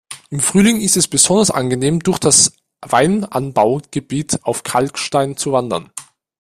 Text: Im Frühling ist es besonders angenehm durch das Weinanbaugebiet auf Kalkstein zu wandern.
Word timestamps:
Im 0.31 0.39
Frühling 0.39 0.81
ist 0.81 0.97
es 0.97 1.07
besonders 1.07 1.51
angenehm 1.51 1.99
durch 1.99 2.17
das 2.17 2.53
Weinanbaugebiet 2.81 4.39
auf 4.41 4.63
Kalkstein 4.63 5.37
zu 5.37 5.51
wandern. 5.51 5.91